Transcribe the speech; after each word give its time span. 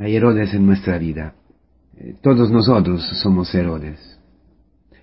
Hay 0.00 0.16
Herodes 0.16 0.54
en 0.54 0.64
nuestra 0.64 0.96
vida. 0.96 1.34
Eh, 1.98 2.14
todos 2.22 2.50
nosotros 2.50 3.06
somos 3.22 3.54
Herodes. 3.54 4.18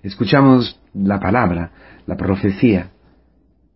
Escuchamos 0.02 0.80
la 0.92 1.20
palabra, 1.20 1.70
la 2.06 2.16
profecía, 2.16 2.90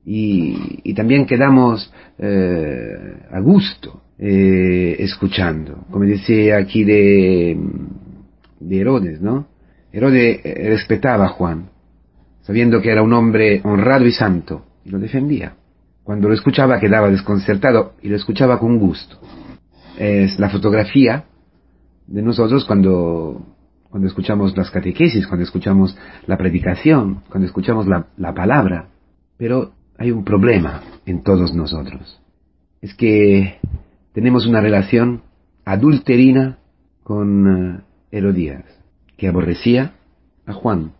y, 0.05 0.93
también 0.95 1.27
quedamos 1.27 1.93
eh, 2.19 3.19
a 3.31 3.39
gusto 3.39 4.03
eh, 4.19 4.97
escuchando, 4.99 5.85
como 5.93 6.05
decía 6.05 6.57
aquí 6.57 6.83
de, 6.83 7.57
de 8.59 8.81
Herodes, 8.81 9.21
¿no? 9.21 9.47
Herodes 9.93 10.41
respetaba 10.43 11.27
a 11.27 11.29
Juan, 11.29 11.71
sabiendo 12.41 12.81
que 12.81 12.91
era 12.91 13.03
un 13.03 13.13
hombre 13.13 13.61
honrado 13.63 14.07
y 14.07 14.13
santo, 14.13 14.65
y 14.85 14.91
lo 14.91 14.99
defendía. 14.99 15.55
Cuando 16.03 16.29
lo 16.29 16.35
escuchaba 16.35 16.81
quedaba 16.81 17.11
desconcertado 17.11 17.95
y 18.03 18.09
lo 18.09 18.17
escuchaba 18.17 18.59
con 18.59 18.79
gusto. 18.79 19.21
Es 20.03 20.41
la 20.41 20.51
fotografía 20.51 21.27
de 22.09 22.23
nosotros 22.23 22.65
cuando, 22.65 23.41
cuando 23.89 24.09
escuchamos 24.09 24.57
las 24.57 24.69
catequesis, 24.69 25.29
cuando 25.29 25.45
escuchamos 25.45 25.97
la 26.27 26.37
predicación, 26.37 27.23
cuando 27.31 27.47
escuchamos 27.47 27.87
la, 27.87 28.09
la 28.17 28.35
palabra. 28.35 28.89
Pero 29.37 29.75
hay 29.97 30.11
un 30.11 30.25
problema 30.25 30.83
en 31.07 31.23
todos 31.23 31.55
nosotros. 31.55 32.21
Es 32.81 32.95
que 32.95 33.61
tenemos 34.13 34.45
una 34.45 34.61
relación 34.61 35.23
adulterina 35.65 36.59
con 37.05 37.47
eh, 37.47 37.81
Herodías, 38.11 38.65
que 39.17 39.29
aborrecía 39.29 39.93
a 40.47 40.53
Juan. 40.53 40.95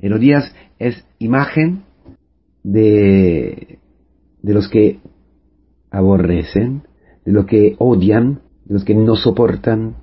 Herodías 0.00 0.52
es 0.80 1.06
imagen 1.20 1.84
de, 2.64 3.78
de 4.42 4.54
los 4.54 4.68
que 4.68 4.98
aborrecen, 5.92 6.82
de 7.24 7.32
los 7.32 7.46
que 7.46 7.76
odian, 7.78 8.40
de 8.64 8.74
los 8.74 8.84
que 8.84 8.94
no 8.94 9.16
soportan 9.16 9.96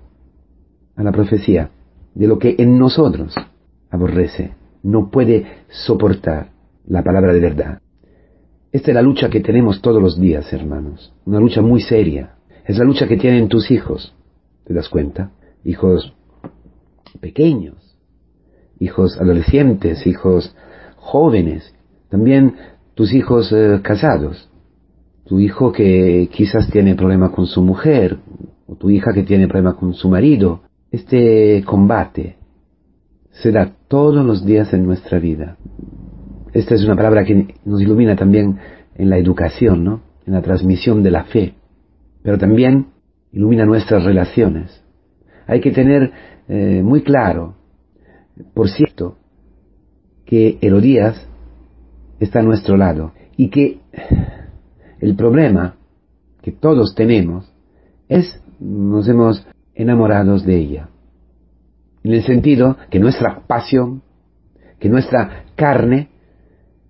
a 0.95 1.03
la 1.03 1.11
profecía, 1.11 1.71
de 2.13 2.27
lo 2.27 2.39
que 2.39 2.55
en 2.57 2.77
nosotros 2.77 3.35
aborrece, 3.89 4.53
no 4.83 5.09
puede 5.09 5.45
soportar 5.69 6.51
la 6.85 7.03
palabra 7.03 7.33
de 7.33 7.39
verdad. 7.39 7.81
Esta 8.71 8.91
es 8.91 8.95
la 8.95 9.01
lucha 9.01 9.29
que 9.29 9.39
tenemos 9.39 9.81
todos 9.81 10.01
los 10.01 10.19
días, 10.19 10.51
hermanos, 10.53 11.13
una 11.25 11.39
lucha 11.39 11.61
muy 11.61 11.81
seria. 11.81 12.35
Es 12.65 12.77
la 12.77 12.85
lucha 12.85 13.07
que 13.07 13.17
tienen 13.17 13.47
tus 13.47 13.71
hijos, 13.71 14.13
¿te 14.65 14.73
das 14.73 14.89
cuenta? 14.89 15.31
Hijos 15.63 16.13
pequeños, 17.19 17.97
hijos 18.79 19.19
adolescentes, 19.19 20.05
hijos 20.05 20.55
jóvenes, 20.97 21.73
también 22.09 22.55
tus 22.93 23.13
hijos 23.13 23.51
eh, 23.51 23.79
casados, 23.81 24.48
tu 25.29 25.39
hijo 25.39 25.71
que 25.71 26.27
quizás 26.31 26.71
tiene 26.71 26.95
problema 26.95 27.31
con 27.31 27.45
su 27.45 27.61
mujer, 27.61 28.17
o 28.65 28.73
tu 28.73 28.89
hija 28.89 29.13
que 29.13 29.21
tiene 29.21 29.47
problema 29.47 29.75
con 29.75 29.93
su 29.93 30.09
marido. 30.09 30.61
Este 30.89 31.63
combate 31.67 32.37
se 33.29 33.51
da 33.51 33.71
todos 33.87 34.25
los 34.25 34.43
días 34.43 34.73
en 34.73 34.87
nuestra 34.87 35.19
vida. 35.19 35.55
Esta 36.51 36.73
es 36.73 36.83
una 36.83 36.95
palabra 36.95 37.25
que 37.25 37.53
nos 37.63 37.79
ilumina 37.79 38.15
también 38.15 38.57
en 38.95 39.09
la 39.11 39.19
educación, 39.19 39.83
¿no? 39.83 40.01
en 40.25 40.33
la 40.33 40.41
transmisión 40.41 41.03
de 41.03 41.11
la 41.11 41.25
fe, 41.25 41.53
pero 42.23 42.39
también 42.39 42.87
ilumina 43.31 43.65
nuestras 43.65 44.03
relaciones. 44.05 44.83
Hay 45.45 45.61
que 45.61 45.69
tener 45.69 46.11
eh, 46.47 46.81
muy 46.83 47.03
claro, 47.03 47.53
por 48.55 48.67
cierto, 48.67 49.17
que 50.25 50.57
Herodías 50.59 51.23
está 52.19 52.39
a 52.39 52.43
nuestro 52.43 52.77
lado 52.77 53.11
y 53.37 53.49
que 53.49 53.79
el 54.99 55.15
problema 55.15 55.75
que 56.41 56.51
todos 56.51 56.95
tenemos 56.95 57.51
es 58.07 58.41
nos 58.59 59.07
hemos 59.07 59.45
enamorados 59.73 60.45
de 60.45 60.57
ella. 60.57 60.89
En 62.03 62.13
el 62.13 62.23
sentido 62.23 62.77
que 62.89 62.99
nuestra 62.99 63.41
pasión, 63.47 64.01
que 64.79 64.89
nuestra 64.89 65.45
carne, 65.55 66.09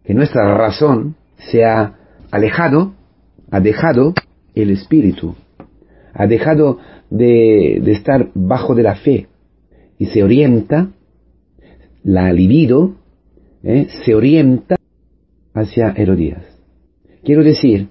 que 0.03 0.13
nuestra 0.13 0.55
razón 0.57 1.15
se 1.51 1.65
ha 1.65 1.95
alejado, 2.31 2.93
ha 3.51 3.59
dejado 3.59 4.13
el 4.55 4.71
espíritu, 4.71 5.35
ha 6.13 6.27
dejado 6.27 6.79
de, 7.09 7.77
estar 7.91 8.29
bajo 8.33 8.75
de 8.75 8.83
la 8.83 8.95
fe 8.95 9.27
y 9.97 10.07
se 10.07 10.23
orienta, 10.23 10.89
la 12.03 12.31
libido, 12.33 12.95
¿eh? 13.63 13.87
se 14.05 14.15
orienta 14.15 14.77
hacia 15.53 15.91
Herodías. 15.91 16.43
Quiero 17.23 17.43
decir 17.43 17.89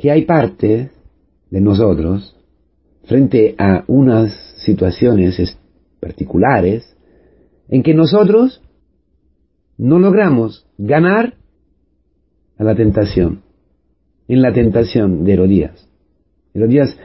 que 0.00 0.10
hay 0.10 0.24
partes 0.24 0.90
de 1.50 1.60
nosotros 1.60 2.34
frente 3.04 3.54
a 3.58 3.84
unas 3.86 4.32
situaciones 4.64 5.58
particulares 6.00 6.96
en 7.68 7.82
que 7.82 7.92
nosotros 7.92 8.62
no 9.76 9.98
logramos 9.98 10.66
ganar 10.78 11.34
a 12.56 12.64
la 12.64 12.74
tentación, 12.74 13.42
en 14.26 14.40
la 14.40 14.54
tentación 14.54 15.24
de 15.24 15.32
Herodías. 15.34 15.88
Herodías 16.54 16.96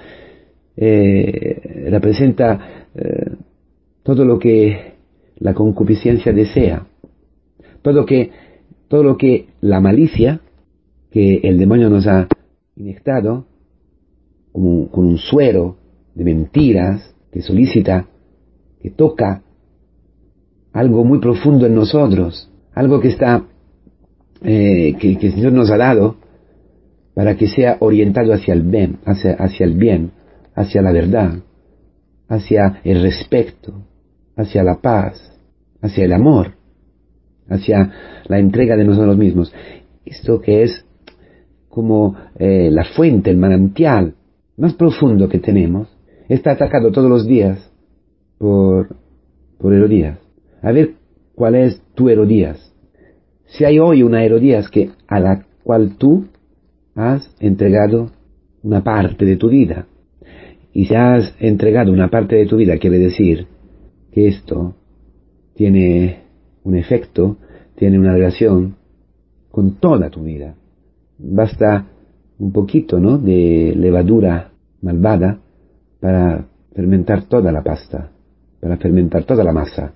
eh, 0.78 1.88
representa 1.90 2.88
eh, 2.96 3.32
todo 4.04 4.24
lo 4.24 4.40
que 4.40 4.94
la 5.40 5.54
concupiscencia 5.54 6.32
desea, 6.32 6.88
todo, 7.82 8.06
que, 8.06 8.32
todo 8.88 9.04
lo 9.04 9.18
que 9.18 9.48
la 9.60 9.82
malicia 9.82 10.40
que 11.12 11.42
el 11.44 11.58
demonio 11.58 11.90
nos 11.90 12.08
ha 12.08 12.28
inyectado 12.76 13.46
con 14.54 15.06
un 15.06 15.18
suero 15.18 15.78
de 16.14 16.24
mentiras 16.24 17.14
que 17.32 17.42
solicita, 17.42 18.08
que 18.82 18.90
toca 18.92 19.42
algo 20.72 21.04
muy 21.04 21.20
profundo 21.20 21.66
en 21.66 21.76
nosotros, 21.76 22.50
algo 22.74 23.00
que 23.00 23.10
está, 23.10 23.44
eh, 24.42 24.96
que, 25.00 25.18
el 25.22 25.34
Señor 25.34 25.54
nos 25.54 25.72
ha 25.72 25.78
dado 25.78 26.18
para 27.14 27.36
que 27.36 27.48
sea 27.48 27.78
orientado 27.80 28.34
hacia 28.34 28.54
el 28.54 28.64
bien, 28.64 29.00
hacia, 29.06 29.34
hacia 29.34 29.66
el 29.66 29.74
bien, 29.74 30.12
hacia 30.54 30.82
la 30.82 30.92
verdad, 30.92 31.40
hacia 32.28 32.82
el 32.84 33.02
respeto, 33.02 33.86
hacia 34.36 34.64
la 34.64 34.82
paz, 34.82 35.38
hacia 35.82 36.06
el 36.06 36.14
amor, 36.14 36.56
hacia 37.50 37.92
la 38.28 38.40
entrega 38.40 38.76
de 38.76 38.86
nosotros 38.86 39.18
mismos. 39.18 39.54
Esto 40.06 40.42
que 40.42 40.64
es 40.64 40.86
como 41.76 42.16
eh, 42.40 42.70
la 42.72 42.86
fuente, 42.86 43.30
el 43.30 43.36
manantial 43.36 44.16
más 44.56 44.74
profundo 44.76 45.28
que 45.28 45.40
tenemos, 45.40 45.90
está 46.30 46.52
atacado 46.52 46.90
todos 46.90 47.10
los 47.10 47.28
días 47.28 47.70
por, 48.38 48.96
por 49.58 49.74
Herodías. 49.74 50.18
A 50.62 50.72
ver 50.72 50.94
cuál 51.36 51.56
es 51.56 51.82
tu 51.94 52.08
Herodías. 52.08 52.74
Si 53.48 53.66
hay 53.66 53.78
hoy 53.78 54.04
una 54.04 54.24
Herodías 54.24 54.70
que, 54.70 54.92
a 55.06 55.20
la 55.20 55.46
cual 55.66 55.98
tú 55.98 56.28
has 56.96 57.30
entregado 57.42 58.12
una 58.64 58.82
parte 58.82 59.26
de 59.26 59.36
tu 59.36 59.50
vida, 59.50 59.86
y 60.72 60.86
si 60.86 60.96
has 60.96 61.36
entregado 61.42 61.92
una 61.92 62.10
parte 62.10 62.38
de 62.38 62.46
tu 62.46 62.56
vida, 62.56 62.78
quiere 62.78 63.00
decir 63.00 63.48
que 64.14 64.30
esto 64.30 64.76
tiene 65.56 66.22
un 66.64 66.78
efecto, 66.78 67.36
tiene 67.76 68.00
una 68.00 68.14
relación 68.14 68.78
con 69.52 69.76
toda 69.76 70.10
tu 70.10 70.24
vida. 70.24 70.56
Basta 71.18 71.88
un 72.40 72.52
poquito, 72.52 73.00
¿no? 73.00 73.18
De 73.18 73.74
levadura 73.76 74.52
malvada 74.82 75.40
para 76.00 76.46
fermentar 76.74 77.24
toda 77.24 77.52
la 77.52 77.64
pasta, 77.64 78.12
para 78.60 78.78
fermentar 78.78 79.24
toda 79.24 79.44
la 79.44 79.54
masa. 79.54 79.94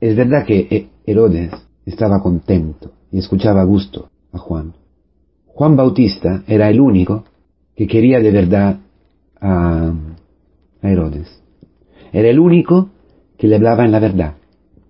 Es 0.00 0.16
verdad 0.16 0.46
que 0.46 0.88
Herodes 1.04 1.50
estaba 1.84 2.22
contento 2.22 2.92
y 3.10 3.18
escuchaba 3.18 3.62
a 3.62 3.64
gusto 3.64 4.10
a 4.32 4.38
Juan. 4.38 4.74
Juan 5.46 5.76
Bautista 5.76 6.42
era 6.46 6.70
el 6.70 6.80
único 6.80 7.24
que 7.76 7.86
quería 7.86 8.20
de 8.20 8.30
verdad 8.30 8.78
a, 9.40 9.92
Herodes. 10.82 11.42
Era 12.12 12.30
el 12.30 12.38
único 12.38 12.88
que 13.36 13.46
le 13.46 13.56
hablaba 13.56 13.84
en 13.84 13.92
la 13.92 14.00
verdad. 14.00 14.34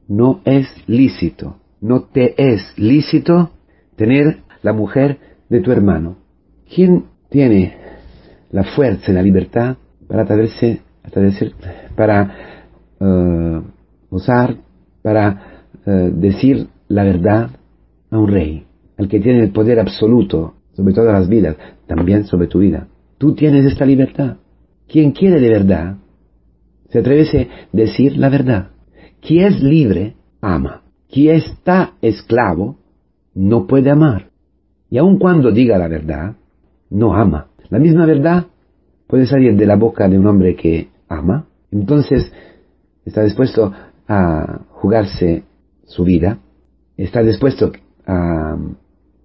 No 0.06 0.40
es 0.44 0.66
lícito, 0.86 1.56
no 1.80 2.02
te 2.02 2.34
es 2.36 2.62
lícito 2.76 3.50
tener 3.96 4.42
la 4.62 4.72
mujer 4.72 5.18
de 5.50 5.60
tu 5.60 5.72
hermano. 5.72 6.16
¿Quién 6.72 7.04
tiene 7.28 7.74
la 8.52 8.64
fuerza 8.64 9.10
y 9.10 9.14
la 9.14 9.22
libertad 9.22 9.76
para 10.08 10.22
atreverse, 10.22 10.80
para 11.96 12.34
uh, 13.00 13.62
usar, 14.10 14.56
para 15.02 15.66
uh, 15.86 15.90
decir 16.18 16.68
la 16.88 17.04
verdad 17.04 17.50
a 18.10 18.18
un 18.18 18.28
rey, 18.28 18.64
al 18.96 19.08
que 19.08 19.20
tiene 19.20 19.42
el 19.42 19.50
poder 19.50 19.78
absoluto 19.78 20.54
sobre 20.72 20.94
todas 20.94 21.12
las 21.12 21.28
vidas, 21.28 21.56
también 21.86 22.24
sobre 22.24 22.46
tu 22.46 22.60
vida. 22.60 22.88
Tú 23.18 23.34
tienes 23.34 23.66
esta 23.66 23.84
libertad. 23.84 24.36
Quien 24.88 25.12
quiere 25.12 25.40
de 25.40 25.50
verdad, 25.50 25.96
se 26.88 27.00
atreve 27.00 27.22
a 27.22 27.76
decir 27.76 28.16
la 28.16 28.28
verdad. 28.28 28.70
Quien 29.20 29.46
es 29.46 29.60
libre, 29.60 30.14
ama. 30.40 30.82
Quien 31.08 31.36
está 31.36 31.94
esclavo, 32.00 32.78
no 33.34 33.66
puede 33.66 33.90
amar. 33.90 34.29
Y 34.90 34.98
aun 34.98 35.18
cuando 35.18 35.52
diga 35.52 35.78
la 35.78 35.88
verdad, 35.88 36.34
no 36.90 37.14
ama. 37.14 37.48
La 37.68 37.78
misma 37.78 38.04
verdad 38.04 38.46
puede 39.06 39.26
salir 39.26 39.56
de 39.56 39.66
la 39.66 39.76
boca 39.76 40.08
de 40.08 40.18
un 40.18 40.26
hombre 40.26 40.56
que 40.56 40.88
ama, 41.08 41.46
entonces 41.70 42.32
está 43.04 43.22
dispuesto 43.22 43.72
a 44.08 44.60
jugarse 44.70 45.44
su 45.84 46.04
vida, 46.04 46.38
está 46.96 47.22
dispuesto 47.22 47.72
a 48.06 48.56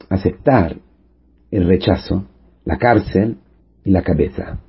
aceptar 0.09 0.77
el 1.51 1.65
rechazo, 1.65 2.25
la 2.63 2.77
cárcel 2.77 3.37
y 3.83 3.91
la 3.91 4.03
cabeza, 4.03 4.59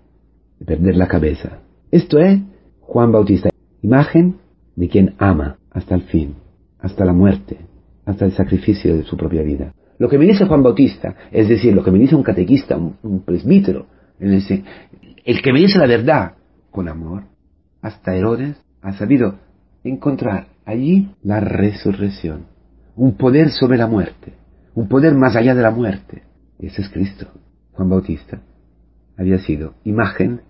de 0.59 0.65
perder 0.65 0.97
la 0.97 1.09
cabeza. 1.09 1.59
Esto 1.91 2.19
es 2.19 2.41
Juan 2.81 3.13
Bautista, 3.13 3.51
imagen 3.83 4.37
de 4.75 4.89
quien 4.89 5.15
ama 5.19 5.59
hasta 5.71 5.95
el 5.95 6.03
fin, 6.03 6.37
hasta 6.79 7.05
la 7.05 7.13
muerte, 7.13 7.59
hasta 8.05 8.25
el 8.25 8.33
sacrificio 8.33 8.97
de 8.97 9.05
su 9.05 9.17
propia 9.17 9.43
vida. 9.43 9.75
Lo 9.99 10.09
que 10.09 10.19
me 10.19 10.27
dice 10.27 10.47
Juan 10.47 10.63
Bautista, 10.63 11.15
es 11.31 11.49
decir, 11.49 11.75
lo 11.75 11.83
que 11.83 11.91
me 11.91 11.99
dice 11.99 12.15
un 12.15 12.23
catequista, 12.23 12.77
un, 12.77 13.23
presbítero, 13.25 13.87
el 14.19 15.43
que 15.43 15.53
me 15.53 15.61
dice 15.61 15.79
la 15.79 15.87
verdad 15.87 16.33
con 16.71 16.89
amor, 16.89 17.25
hasta 17.81 18.15
Herodes 18.15 18.57
ha 18.83 18.93
sabido 18.93 19.39
encontrar 19.85 20.49
allí 20.65 21.11
la 21.23 21.41
resurrección, 21.41 22.47
un 22.95 23.17
poder 23.17 23.51
sobre 23.51 23.79
la 23.79 23.87
muerte, 23.87 24.35
un 24.75 24.89
poder 24.89 25.15
más 25.15 25.37
allá 25.37 25.55
de 25.55 25.63
la 25.63 25.71
muerte. 25.71 26.23
ese 26.59 26.83
es 26.83 26.89
Cristo. 26.89 27.27
Juan 27.73 27.89
Bautista 27.91 28.41
había 29.17 29.39
sido 29.39 29.75
imagen, 29.85 30.41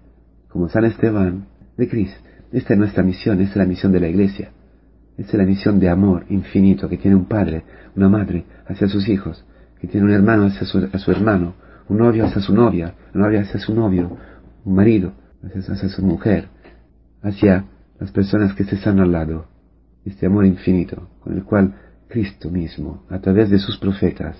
como 0.48 0.68
San 0.68 0.84
Esteban, 0.84 1.46
de 1.76 1.88
Cristo. 1.88 2.18
Esta 2.52 2.74
es 2.74 2.78
nuestra 2.78 3.02
misión, 3.02 3.40
esta 3.40 3.52
es 3.52 3.56
la 3.56 3.66
misión 3.66 3.92
de 3.92 4.00
la 4.00 4.08
Iglesia. 4.08 4.50
Esta 5.16 5.32
es 5.32 5.38
la 5.38 5.44
misión 5.44 5.80
de 5.80 5.88
amor 5.88 6.26
infinito 6.28 6.88
que 6.88 6.98
tiene 6.98 7.16
un 7.16 7.24
padre, 7.24 7.64
una 7.94 8.08
madre 8.08 8.44
hacia 8.66 8.86
sus 8.88 9.08
hijos, 9.08 9.44
que 9.80 9.86
tiene 9.86 10.06
un 10.06 10.12
hermano 10.12 10.46
hacia 10.46 10.66
su, 10.66 11.10
hermano, 11.10 11.54
un 11.88 11.98
novio 11.98 12.26
hacia 12.26 12.42
su 12.42 12.54
novia, 12.54 12.94
una 13.14 13.26
novia 13.26 13.40
hacia 13.40 13.58
su 13.58 13.74
novio, 13.74 14.16
un 14.64 14.74
marido 14.74 15.12
hacia, 15.42 15.72
hacia 15.72 15.88
su 15.88 16.02
mujer, 16.04 16.48
hacia 17.22 17.64
las 17.98 18.10
personas 18.10 18.54
que 18.54 18.64
se 18.64 18.74
están 18.74 19.00
al 19.00 19.12
lado. 19.12 19.46
Este 20.04 20.26
amor 20.26 20.44
infinito 20.44 21.08
con 21.20 21.34
el 21.34 21.44
cual 21.44 21.74
Cristo 22.08 22.50
mismo, 22.50 23.04
a 23.08 23.18
través 23.18 23.50
de 23.50 23.58
sus 23.58 23.78
profetas, 23.78 24.36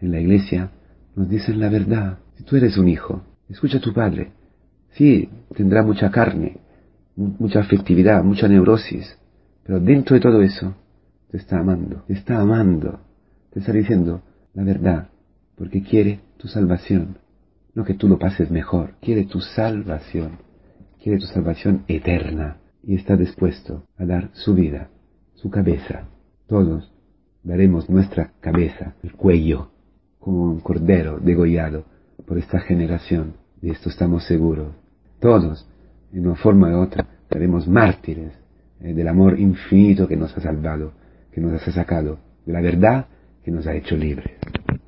en 0.00 0.10
la 0.10 0.20
iglesia, 0.20 0.70
nos 1.16 1.28
dicen 1.28 1.58
la 1.58 1.68
verdad. 1.68 2.18
Si 2.36 2.44
tú 2.44 2.56
eres 2.56 2.76
un 2.76 2.88
hijo, 2.88 3.22
escucha 3.48 3.78
a 3.78 3.80
tu 3.80 3.92
padre. 3.92 4.32
Sí, 4.90 5.28
tendrá 5.56 5.82
mucha 5.82 6.10
carne, 6.10 6.58
mucha 7.16 7.60
afectividad, 7.60 8.22
mucha 8.22 8.48
neurosis, 8.48 9.18
pero 9.64 9.80
dentro 9.80 10.14
de 10.14 10.20
todo 10.20 10.42
eso, 10.42 10.74
te 11.30 11.36
está 11.36 11.58
amando, 11.58 12.02
te 12.06 12.14
está 12.14 12.40
amando, 12.40 13.00
te 13.50 13.60
está 13.60 13.72
diciendo 13.72 14.22
la 14.54 14.64
verdad, 14.64 15.08
porque 15.56 15.82
quiere 15.82 16.20
tu 16.36 16.48
salvación. 16.48 17.18
No 17.74 17.84
que 17.84 17.94
tú 17.94 18.08
lo 18.08 18.18
pases 18.18 18.50
mejor, 18.50 18.94
quiere 19.00 19.24
tu 19.24 19.40
salvación, 19.40 20.38
quiere 21.02 21.18
tu 21.18 21.26
salvación 21.26 21.84
eterna 21.88 22.58
y 22.82 22.96
está 22.96 23.16
dispuesto 23.16 23.84
a 23.96 24.04
dar 24.04 24.30
su 24.34 24.54
vida, 24.54 24.90
su 25.34 25.48
cabeza. 25.48 26.08
Todos 26.46 26.92
daremos 27.42 27.88
nuestra 27.88 28.32
cabeza, 28.40 28.94
el 29.02 29.12
cuello, 29.12 29.70
como 30.18 30.44
un 30.44 30.60
cordero 30.60 31.18
degollado 31.18 31.84
por 32.26 32.36
esta 32.36 32.60
generación. 32.60 33.34
De 33.60 33.70
esto 33.70 33.88
estamos 33.88 34.24
seguros. 34.24 34.74
Todos, 35.18 35.66
en 36.12 36.26
una 36.26 36.36
forma 36.36 36.68
u 36.76 36.82
otra, 36.82 37.06
seremos 37.30 37.66
mártires 37.66 38.41
eh, 38.82 38.94
del 38.94 39.08
amor 39.08 39.38
infinito 39.38 40.08
que 40.08 40.16
nos 40.16 40.36
ha 40.36 40.40
salvado, 40.40 40.92
que 41.32 41.40
nos 41.40 41.66
ha 41.66 41.72
sacado, 41.72 42.18
de 42.44 42.52
la 42.52 42.60
verdad 42.60 43.06
que 43.44 43.50
nos 43.50 43.66
ha 43.66 43.74
hecho 43.74 43.96
libres. 43.96 44.32